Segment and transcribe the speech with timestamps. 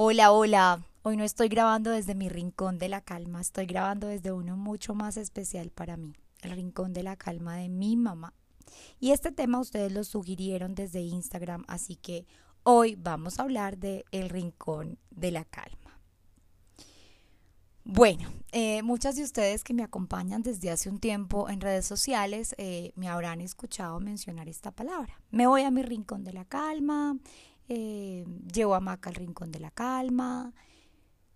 [0.00, 0.84] Hola, hola.
[1.02, 4.94] Hoy no estoy grabando desde mi rincón de la calma, estoy grabando desde uno mucho
[4.94, 8.32] más especial para mí, el rincón de la calma de mi mamá.
[9.00, 12.28] Y este tema ustedes lo sugirieron desde Instagram, así que
[12.62, 15.98] hoy vamos a hablar de el rincón de la calma.
[17.82, 22.54] Bueno, eh, muchas de ustedes que me acompañan desde hace un tiempo en redes sociales
[22.58, 25.20] eh, me habrán escuchado mencionar esta palabra.
[25.32, 27.16] Me voy a mi rincón de la calma,
[27.68, 30.52] eh, llevo a Maca al Rincón de la Calma.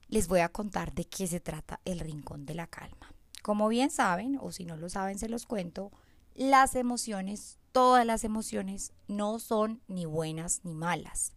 [0.09, 3.14] Les voy a contar de qué se trata el Rincón de la Calma.
[3.42, 5.91] Como bien saben, o si no lo saben, se los cuento,
[6.34, 11.32] las emociones, todas las emociones, no son ni buenas ni malas.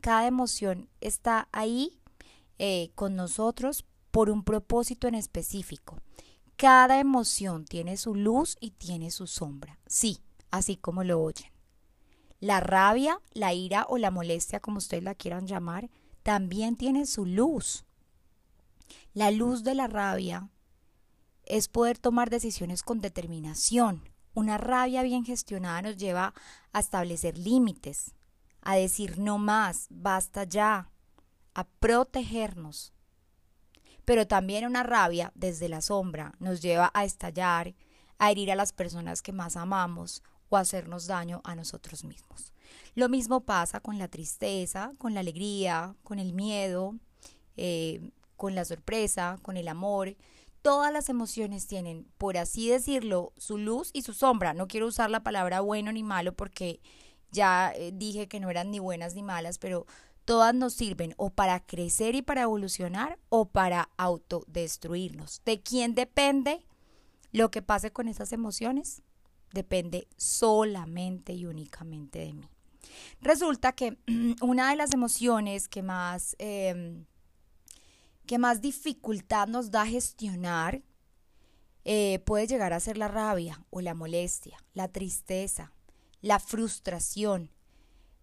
[0.00, 1.98] Cada emoción está ahí
[2.58, 6.00] eh, con nosotros por un propósito en específico.
[6.56, 9.78] Cada emoción tiene su luz y tiene su sombra.
[9.86, 10.18] Sí,
[10.50, 11.50] así como lo oyen.
[12.40, 15.90] La rabia, la ira o la molestia, como ustedes la quieran llamar,
[16.22, 17.84] también tiene su luz.
[19.12, 20.48] La luz de la rabia
[21.44, 24.08] es poder tomar decisiones con determinación.
[24.34, 26.32] Una rabia bien gestionada nos lleva
[26.72, 28.14] a establecer límites,
[28.60, 30.90] a decir no más, basta ya,
[31.54, 32.92] a protegernos.
[34.04, 37.74] Pero también una rabia desde la sombra nos lleva a estallar,
[38.18, 42.52] a herir a las personas que más amamos o hacernos daño a nosotros mismos.
[42.94, 46.96] Lo mismo pasa con la tristeza, con la alegría, con el miedo,
[47.56, 50.16] eh, con la sorpresa, con el amor.
[50.62, 54.54] Todas las emociones tienen, por así decirlo, su luz y su sombra.
[54.54, 56.80] No quiero usar la palabra bueno ni malo porque
[57.30, 59.86] ya eh, dije que no eran ni buenas ni malas, pero
[60.24, 65.42] todas nos sirven o para crecer y para evolucionar o para autodestruirnos.
[65.44, 66.66] ¿De quién depende
[67.32, 69.02] lo que pase con esas emociones?
[69.52, 72.48] Depende solamente y únicamente de mí.
[73.20, 73.98] Resulta que
[74.42, 77.04] una de las emociones que más, em,
[78.26, 80.82] que más dificultad nos da gestionar
[81.84, 85.72] eh, puede llegar a ser la rabia o la molestia, la tristeza,
[86.20, 87.50] la frustración,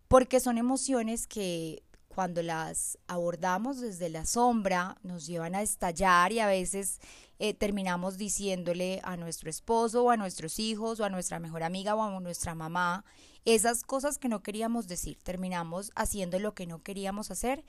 [0.07, 1.81] porque son emociones que
[2.16, 7.02] cuando las abordamos desde la sombra nos llevan a estallar y a veces
[7.40, 11.94] eh, terminamos diciéndole a nuestro esposo o a nuestros hijos o a nuestra mejor amiga
[11.94, 13.04] o a nuestra mamá
[13.44, 15.20] esas cosas que no queríamos decir.
[15.24, 17.66] Terminamos haciendo lo que no queríamos hacer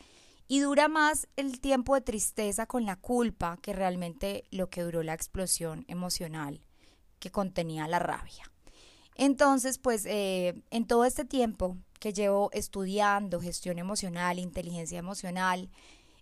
[0.47, 5.03] y dura más el tiempo de tristeza con la culpa que realmente lo que duró
[5.03, 6.61] la explosión emocional
[7.19, 8.53] que contenía la rabia.
[9.17, 15.69] Entonces, pues eh, en todo este tiempo que llevo estudiando gestión emocional, inteligencia emocional,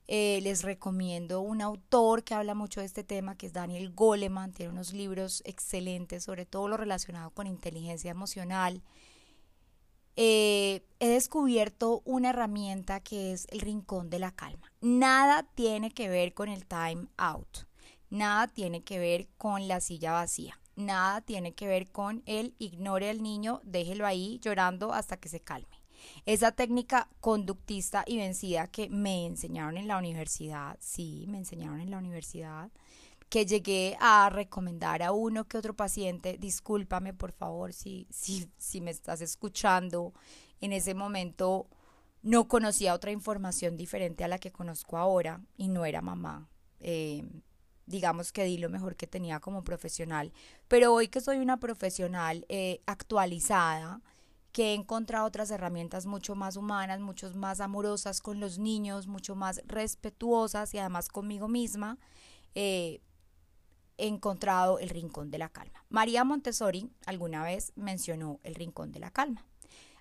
[0.08, 4.54] eh, les recomiendo un autor que habla mucho de este tema, que es Daniel Goleman.
[4.54, 8.82] Tiene unos libros excelentes sobre todo lo relacionado con inteligencia emocional.
[10.16, 14.72] Eh, he descubierto una herramienta que es el rincón de la calma.
[14.80, 17.66] Nada tiene que ver con el time out.
[18.08, 20.58] Nada tiene que ver con la silla vacía.
[20.76, 25.40] Nada tiene que ver con el ignore al niño, déjelo ahí llorando hasta que se
[25.40, 25.84] calme.
[26.26, 31.90] Esa técnica conductista y vencida que me enseñaron en la universidad, sí, me enseñaron en
[31.90, 32.70] la universidad,
[33.28, 38.80] que llegué a recomendar a uno que otro paciente, discúlpame por favor si, si, si
[38.80, 40.12] me estás escuchando,
[40.60, 41.68] en ese momento
[42.22, 46.48] no conocía otra información diferente a la que conozco ahora y no era mamá.
[46.80, 47.24] Eh,
[47.86, 50.32] digamos que di lo mejor que tenía como profesional,
[50.68, 54.00] pero hoy que soy una profesional eh, actualizada,
[54.52, 59.34] que he encontrado otras herramientas mucho más humanas, mucho más amorosas con los niños, mucho
[59.34, 61.98] más respetuosas y además conmigo misma,
[62.54, 63.00] eh,
[63.98, 65.84] he encontrado el rincón de la calma.
[65.88, 69.44] María Montessori alguna vez mencionó el rincón de la calma.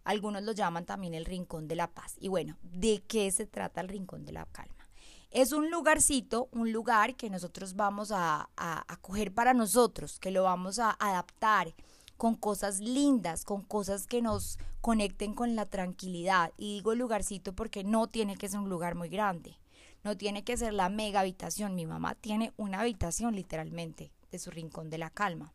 [0.03, 2.15] Algunos lo llaman también el rincón de la paz.
[2.19, 4.82] Y bueno, ¿de qué se trata el rincón de la calma?
[5.33, 10.43] Es un lugarcito, un lugar que nosotros vamos a, a, coger para nosotros, que lo
[10.43, 11.73] vamos a adaptar,
[12.17, 16.53] con cosas lindas, con cosas que nos conecten con la tranquilidad.
[16.55, 19.57] Y digo lugarcito porque no tiene que ser un lugar muy grande,
[20.03, 21.73] no tiene que ser la mega habitación.
[21.73, 25.51] Mi mamá tiene una habitación literalmente de su rincón de la calma.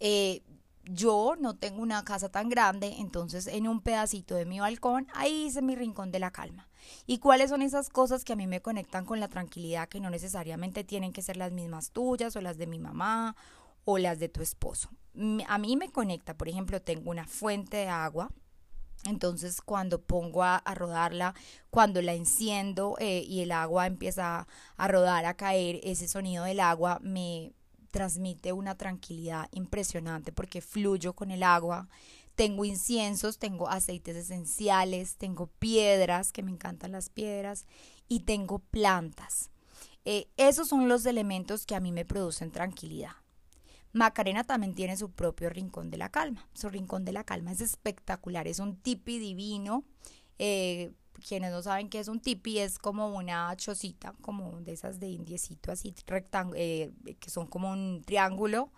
[0.00, 0.42] Eh,
[0.84, 5.44] yo no tengo una casa tan grande, entonces en un pedacito de mi balcón, ahí
[5.44, 6.70] hice mi rincón de la calma.
[7.06, 10.10] ¿Y cuáles son esas cosas que a mí me conectan con la tranquilidad que no
[10.10, 13.36] necesariamente tienen que ser las mismas tuyas o las de mi mamá
[13.86, 14.90] o las de tu esposo.
[15.46, 18.30] A mí me conecta, por ejemplo, tengo una fuente de agua.
[19.04, 21.34] Entonces cuando pongo a, rodarla,
[21.70, 26.58] cuando la enciendo eh, y el agua empieza a rodar, a caer, ese sonido del
[26.58, 27.52] agua me
[27.92, 31.88] transmite una tranquilidad impresionante porque fluyo con el agua.
[32.36, 37.66] Tengo inciensos, tengo aceites esenciales, tengo piedras, que me encantan las piedras,
[38.08, 39.50] y tengo plantas.
[40.04, 43.12] Eh, esos son los elementos que a mí me producen tranquilidad.
[43.92, 46.46] Macarena también tiene su propio rincón de la calma.
[46.52, 49.84] Su rincón de la calma es espectacular, es un tipi divino.
[50.38, 50.92] Eh,
[51.26, 55.08] quienes no saben qué es un tipi, es como una chocita, como de esas de
[55.08, 55.94] indiecito, así
[56.54, 58.70] eh, que son como un triángulo.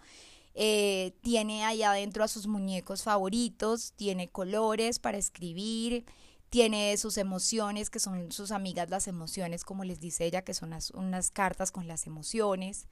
[0.55, 6.05] Eh, tiene ahí adentro a sus muñecos favoritos, tiene colores para escribir,
[6.51, 10.75] tiene sus emociones, que son sus amigas las emociones, como les dice ella, que son
[10.95, 12.87] unas cartas con las emociones,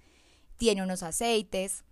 [0.57, 1.85] tiene unos aceites.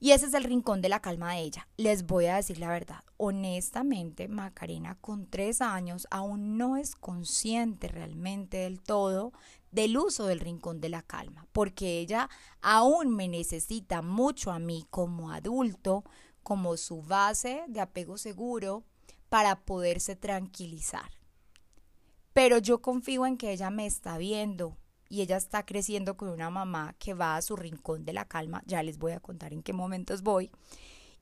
[0.00, 1.68] Y ese es el rincón de la calma de ella.
[1.76, 3.04] Les voy a decir la verdad.
[3.16, 9.32] Honestamente, Macarena con tres años aún no es consciente realmente del todo
[9.74, 12.30] del uso del rincón de la calma, porque ella
[12.62, 16.04] aún me necesita mucho a mí como adulto,
[16.44, 18.84] como su base de apego seguro
[19.28, 21.10] para poderse tranquilizar.
[22.32, 24.78] Pero yo confío en que ella me está viendo,
[25.08, 28.62] y ella está creciendo con una mamá que va a su rincón de la calma,
[28.66, 30.50] ya les voy a contar en qué momentos voy.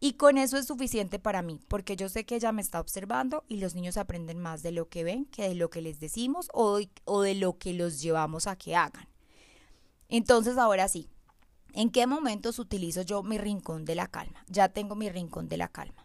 [0.04, 3.44] Y con eso es suficiente para mí, porque yo sé que ella me está observando
[3.46, 6.48] y los niños aprenden más de lo que ven que de lo que les decimos
[6.52, 9.06] o, o de lo que los llevamos a que hagan.
[10.08, 11.08] Entonces, ahora sí,
[11.72, 14.44] ¿en qué momentos utilizo yo mi rincón de la calma?
[14.48, 16.01] Ya tengo mi rincón de la calma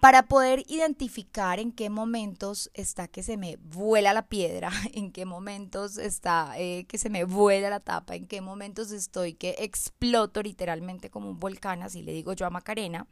[0.00, 5.24] para poder identificar en qué momentos está que se me vuela la piedra, en qué
[5.24, 10.42] momentos está eh, que se me vuela la tapa, en qué momentos estoy que exploto
[10.42, 13.06] literalmente como un volcán, así le digo yo a Macarena.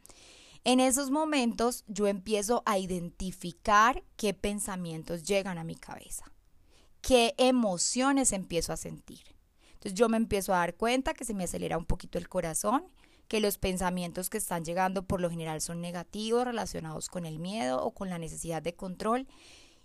[0.63, 6.31] En esos momentos yo empiezo a identificar qué pensamientos llegan a mi cabeza,
[7.01, 9.35] qué emociones empiezo a sentir.
[9.73, 12.85] Entonces yo me empiezo a dar cuenta que se me acelera un poquito el corazón,
[13.27, 17.83] que los pensamientos que están llegando por lo general son negativos, relacionados con el miedo
[17.83, 19.27] o con la necesidad de control.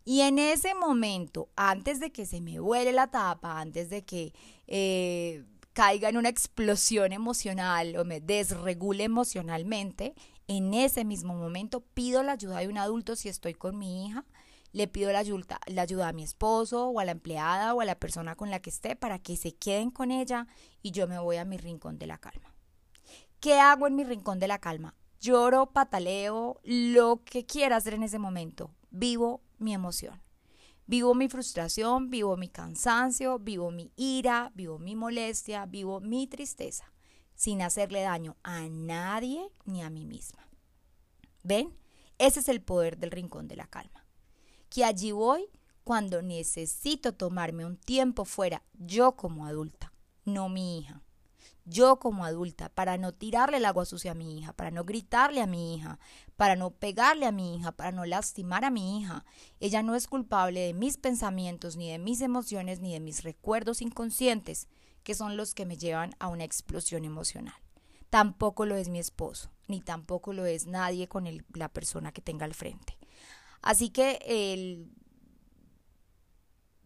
[0.04, 4.32] Y en ese momento, antes de que se me vuele la tapa, antes de que
[4.66, 10.14] eh, caiga en una explosión emocional o me desregule emocionalmente,
[10.48, 14.24] en ese mismo momento pido la ayuda de un adulto si estoy con mi hija,
[14.72, 17.84] le pido la ayuda, la ayuda a mi esposo o a la empleada o a
[17.84, 20.46] la persona con la que esté para que se queden con ella
[20.82, 22.52] y yo me voy a mi rincón de la calma.
[23.42, 24.94] ¿Qué hago en mi rincón de la calma?
[25.20, 28.70] Lloro, pataleo, lo que quiera hacer en ese momento.
[28.92, 30.22] Vivo mi emoción.
[30.86, 36.92] Vivo mi frustración, vivo mi cansancio, vivo mi ira, vivo mi molestia, vivo mi tristeza,
[37.34, 40.46] sin hacerle daño a nadie ni a mí misma.
[41.42, 41.76] ¿Ven?
[42.18, 44.06] Ese es el poder del rincón de la calma.
[44.70, 45.48] Que allí voy
[45.82, 49.92] cuando necesito tomarme un tiempo fuera, yo como adulta,
[50.24, 51.01] no mi hija
[51.64, 55.40] yo como adulta, para no tirarle el agua sucia a mi hija, para no gritarle
[55.40, 55.98] a mi hija,
[56.36, 59.24] para no pegarle a mi hija, para no lastimar a mi hija.
[59.60, 63.80] Ella no es culpable de mis pensamientos, ni de mis emociones, ni de mis recuerdos
[63.80, 64.68] inconscientes,
[65.04, 67.54] que son los que me llevan a una explosión emocional.
[68.10, 72.44] Tampoco lo es mi esposo, ni tampoco lo es nadie con la persona que tenga
[72.44, 72.98] al frente.
[73.62, 74.90] Así que el,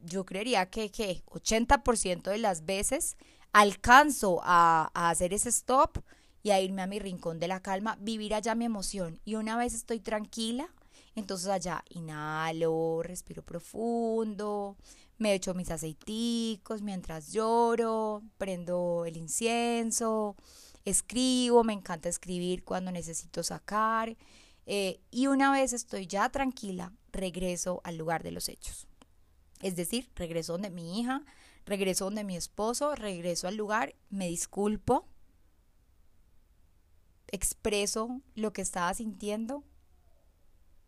[0.06, 3.17] yo creería que, que 80% de las veces
[3.56, 6.00] alcanzo a, hacer ese stop
[6.43, 9.19] y a irme a mi rincón de la calma, vivir allá mi emoción.
[9.25, 10.69] Y una vez estoy tranquila,
[11.15, 14.77] entonces allá inhalo, respiro profundo,
[15.17, 20.36] me echo mis aceiticos mientras lloro, prendo el incienso,
[20.84, 24.19] escribo, me encanta escribir cuando necesito sacar.
[24.67, 28.86] Eh, y una vez estoy ya tranquila, regreso al lugar de los hechos.
[29.60, 31.25] Es decir, regreso donde mi hija,
[31.67, 35.08] Regreso donde mi esposo, regreso al lugar, me disculpo,
[37.27, 39.65] expreso lo que estaba sintiendo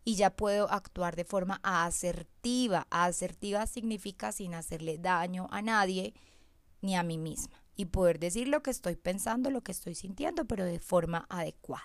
[0.05, 2.87] y ya puedo actuar de forma asertiva.
[2.91, 6.13] Asertiva significa sin hacerle daño a nadie
[6.81, 10.45] ni a mí misma y poder decir lo que estoy pensando, lo que estoy sintiendo,
[10.45, 11.83] pero de forma adecuada.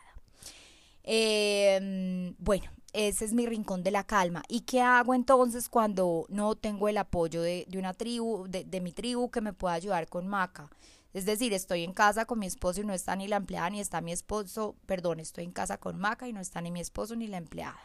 [1.02, 4.42] Em, bueno, ese es mi rincón de la calma.
[4.48, 8.92] ¿Y qué hago entonces cuando no tengo el apoyo de, una tribu, de, de, mi
[8.92, 10.70] tribu que me pueda ayudar con Maca?
[11.12, 13.80] Es decir, estoy en casa con mi esposo y no está ni la empleada ni
[13.80, 17.16] está mi esposo, perdón, estoy en casa con Maca y no está ni mi esposo
[17.16, 17.78] ni la empleada.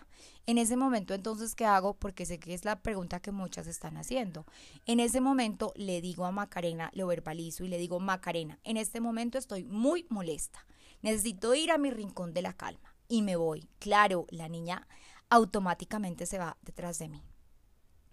[0.45, 1.95] En ese momento entonces, ¿qué hago?
[1.95, 4.45] Porque sé que es la pregunta que muchas están haciendo.
[4.85, 8.99] En ese momento le digo a Macarena, lo verbalizo y le digo, Macarena, en este
[8.99, 10.65] momento estoy muy molesta.
[11.01, 13.67] Necesito ir a mi rincón de la calma y me voy.
[13.79, 14.87] Claro, la niña
[15.29, 17.21] automáticamente se va detrás de mí.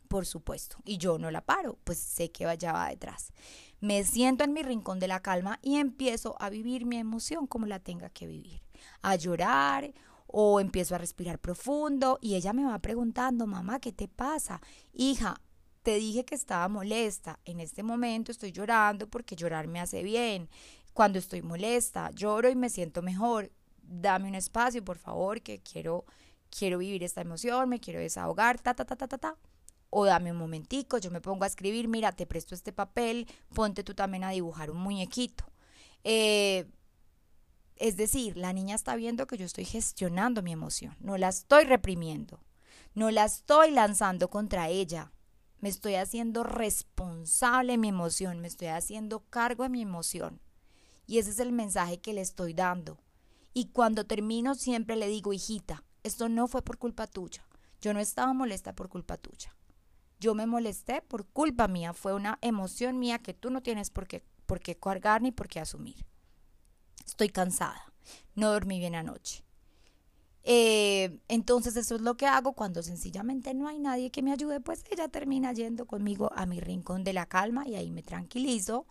[0.08, 0.78] Por supuesto.
[0.84, 3.32] Y yo no la paro, pues sé que ya va detrás.
[3.80, 7.66] Me siento en mi rincón de la calma y empiezo a vivir mi emoción como
[7.66, 8.62] la tenga que vivir.
[9.02, 9.92] A llorar
[10.26, 14.60] o empiezo a respirar profundo y ella me va preguntando, mamá, ¿qué te pasa?
[14.92, 15.40] Hija,
[15.82, 17.38] te dije que estaba molesta.
[17.44, 20.48] En este momento estoy llorando porque llorar me hace bien.
[20.92, 23.52] Cuando estoy molesta, lloro y me siento mejor.
[23.88, 26.04] Dame un espacio, por favor, que quiero
[26.50, 29.36] quiero vivir esta emoción, me quiero desahogar, ta ta ta ta ta ta.
[29.90, 33.84] O dame un momentico, yo me pongo a escribir, mira, te presto este papel, ponte
[33.84, 35.44] tú también a dibujar un muñequito.
[36.04, 36.66] Eh,
[37.76, 41.64] es decir, la niña está viendo que yo estoy gestionando mi emoción, no la estoy
[41.64, 42.40] reprimiendo,
[42.94, 45.12] no la estoy lanzando contra ella,
[45.60, 50.40] me estoy haciendo responsable de mi emoción, me estoy haciendo cargo de mi emoción.
[51.06, 52.98] Y ese es el mensaje que le estoy dando.
[53.56, 57.42] Y cuando termino siempre le digo, hijita, esto no fue por culpa tuya.
[57.80, 59.56] Yo no estaba molesta por culpa tuya.
[60.20, 61.94] Yo me molesté por culpa mía.
[61.94, 65.48] Fue una emoción mía que tú no tienes por qué, por qué cargar ni por
[65.48, 66.04] qué asumir.
[67.06, 67.94] Estoy cansada.
[68.34, 69.42] No dormí bien anoche.
[70.42, 74.60] Eh, entonces eso es lo que hago cuando sencillamente no hay nadie que me ayude,
[74.60, 78.86] pues ella termina yendo conmigo a mi rincón de la calma y ahí me tranquilizo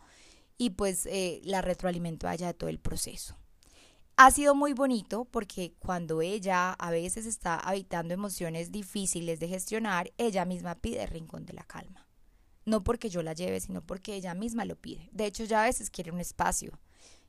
[0.57, 3.37] y pues eh, la retroalimento a ella de todo el proceso.
[4.17, 10.13] Ha sido muy bonito porque cuando ella a veces está habitando emociones difíciles de gestionar,
[10.17, 12.07] ella misma pide el rincón de la calma.
[12.63, 15.09] No porque yo la lleve, sino porque ella misma lo pide.
[15.11, 16.79] De hecho, ya a veces quiere un espacio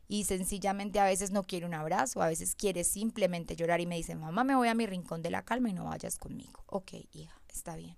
[0.06, 3.96] y sencillamente a veces no quiere un abrazo, a veces quiere simplemente llorar y me
[3.96, 6.62] dice, mamá, me voy a mi rincón de la calma y no vayas conmigo.
[6.66, 7.96] Ok, hija, está bien.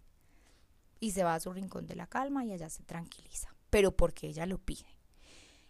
[0.99, 4.29] Y se va a su rincón de la calma y allá se tranquiliza, pero porque
[4.29, 4.87] ella lo pide.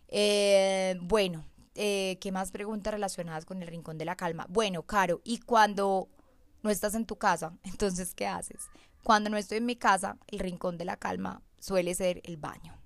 [0.07, 1.45] Eh, bueno,
[1.81, 4.47] eh, ¿qué más preguntas relacionadas con el rincón de la calma?
[4.49, 6.09] Bueno, Caro, ¿y cuando
[6.63, 7.57] no estás en tu casa?
[7.63, 8.69] Entonces, ¿qué haces?
[9.05, 12.77] Cuando no estoy en mi casa, el rincón de la calma suele ser el baño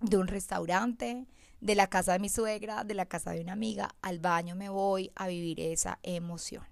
[0.00, 1.26] de un restaurante,
[1.60, 4.68] de la casa de mi suegra, de la casa de una amiga, al baño me
[4.68, 6.64] voy a vivir esa emoción.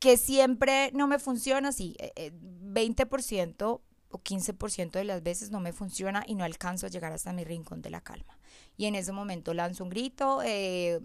[0.00, 5.58] Que siempre no me funciona, sí, 20% eh, eh, o 15% de las veces no
[5.58, 8.38] me funciona y no alcanzo a llegar hasta mi rincón de la calma.
[8.76, 11.00] Y en ese momento lanzo un grito, eh,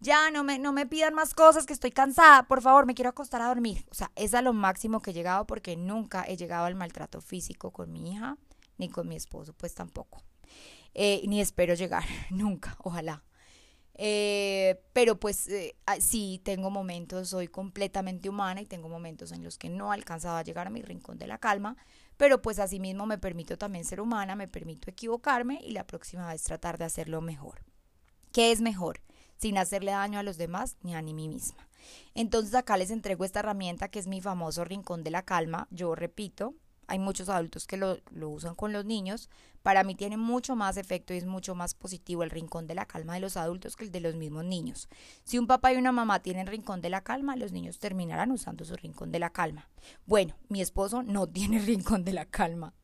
[0.00, 3.10] ya no me, no me pidan más cosas, que estoy cansada, por favor, me quiero
[3.10, 3.86] acostar a dormir.
[3.90, 7.20] O sea, es a lo máximo que he llegado porque nunca he llegado al maltrato
[7.20, 8.36] físico con mi hija
[8.78, 10.24] ni con mi esposo, pues tampoco.
[10.94, 13.22] Eh, ni espero llegar, nunca, ojalá.
[13.94, 19.58] Eh, pero pues eh, sí, tengo momentos, soy completamente humana y tengo momentos en los
[19.58, 21.76] que no alcanzaba a llegar a mi rincón de la calma,
[22.22, 26.44] pero pues asimismo me permito también ser humana, me permito equivocarme y la próxima vez
[26.44, 27.64] tratar de hacerlo mejor.
[28.30, 29.00] ¿Qué es mejor?
[29.38, 31.68] Sin hacerle daño a los demás ni a mí misma.
[32.14, 35.66] Entonces acá les entrego esta herramienta que es mi famoso rincón de la calma.
[35.72, 36.54] Yo repito,
[36.86, 37.98] hay muchos adultos que lo,
[38.28, 39.30] usan con los niños.
[39.62, 42.86] Para mí tiene mucho más efecto y es mucho más positivo el rincón de la
[42.86, 44.88] calma de los adultos que el de los mismos niños.
[45.24, 48.64] Si un papá y una mamá tienen rincón de la calma, los niños terminarán usando
[48.64, 49.68] su rincón de la calma.
[50.06, 52.74] Bueno, mi esposo no tiene rincón de la calma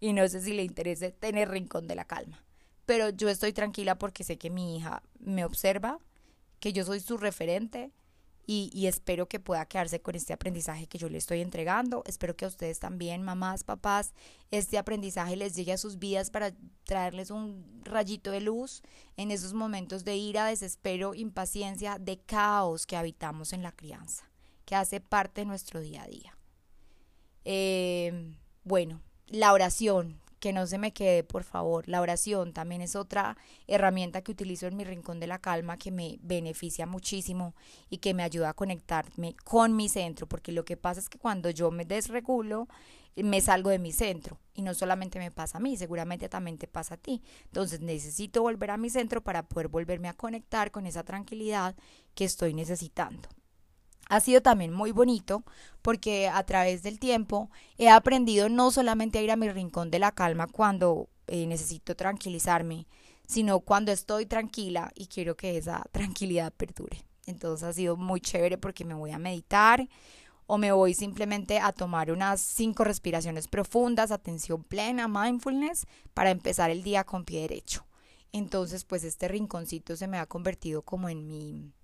[0.00, 2.44] y no sé si le interese tener rincón de la calma.
[2.86, 5.98] Pero yo estoy tranquila porque sé que mi hija me observa,
[6.60, 7.92] que yo soy su referente
[8.50, 12.02] y, espero que pueda quedarse con este aprendizaje que yo le estoy entregando.
[12.06, 14.14] Espero que a ustedes también, mamás, papás,
[14.50, 18.80] este aprendizaje les llegue a sus vidas para traerles un rayito de luz
[19.18, 24.30] en esos momentos de ira, desespero, impaciencia, de caos que habitamos en la crianza,
[24.64, 26.38] que hace parte de nuestro día a día.
[27.44, 31.88] Eh, bueno, la oración, que no se me quede, por favor.
[31.88, 35.90] La oración también es otra herramienta que utilizo en mi rincón de la calma que
[35.90, 37.54] me beneficia muchísimo
[37.90, 41.18] y que me ayuda a conectarme con mi centro, porque lo que pasa es que
[41.18, 42.68] cuando yo me desregulo,
[43.16, 46.68] me salgo de mi centro y no solamente me pasa a mí, seguramente también te
[46.68, 47.22] pasa a ti.
[47.46, 51.74] Entonces necesito volver a mi centro para poder volverme a conectar con esa tranquilidad
[52.14, 53.28] que estoy necesitando
[54.08, 55.44] ha sido también muy bonito
[55.82, 59.98] porque a través del tiempo he aprendido no solamente a ir a mi rincón de
[59.98, 62.86] la calma cuando eh, necesito tranquilizarme,
[63.26, 67.04] sino cuando estoy tranquila y quiero que esa tranquilidad perdure.
[67.26, 69.86] Entonces ha sido muy chévere porque me voy a meditar
[70.46, 76.70] o me voy simplemente a tomar unas cinco respiraciones profundas, atención plena, mindfulness, para empezar
[76.70, 77.84] el día con pie derecho.
[78.32, 81.74] Entonces, pues este rinconcito se me ha convertido como en mi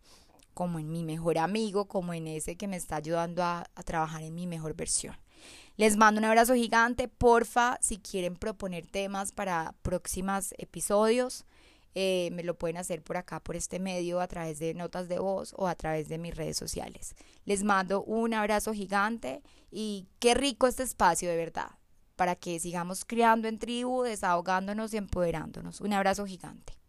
[0.55, 4.35] como en mi mejor amigo, como en ese que me está ayudando a, trabajar en
[4.35, 5.17] mi mejor versión.
[5.77, 7.09] Les mando un abrazo gigante.
[7.09, 11.45] Porfa, si quieren proponer temas para próximos episodios,
[11.97, 15.19] eh, me lo pueden hacer por acá, por este medio, a través de notas de
[15.19, 17.15] voz o a través de mis redes sociales.
[17.45, 21.71] Les mando un abrazo gigante y qué rico este espacio, de verdad,
[22.17, 25.81] para que sigamos criando en tribu, desahogándonos y empoderándonos.
[25.81, 26.84] Un abrazo gigante.